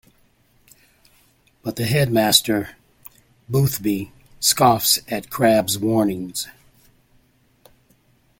But 1.61 1.75
the 1.75 1.85
headmaster, 1.85 2.71
Boothby, 3.47 4.11
scoffs 4.39 4.99
at 5.07 5.29
Crabbe's 5.29 5.77
warnings. 5.77 6.47